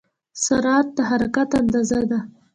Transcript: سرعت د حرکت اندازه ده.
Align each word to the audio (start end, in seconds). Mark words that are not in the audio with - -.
سرعت 0.43 0.87
د 0.97 0.99
حرکت 1.09 1.49
اندازه 1.61 2.01
ده. 2.09 2.19